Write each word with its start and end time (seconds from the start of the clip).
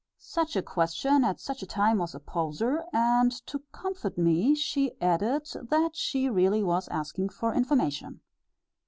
Such 0.17 0.55
a 0.55 0.63
question 0.63 1.23
at 1.23 1.39
such 1.39 1.61
a 1.61 1.67
time 1.67 1.99
was 1.99 2.15
a 2.15 2.19
poser, 2.19 2.83
and, 2.91 3.31
to 3.45 3.59
comfort 3.71 4.17
me, 4.17 4.55
she 4.55 4.99
added, 4.99 5.47
that 5.69 5.95
she 5.95 6.27
really 6.27 6.63
was 6.63 6.87
asking 6.87 7.29
for 7.29 7.53
information. 7.53 8.21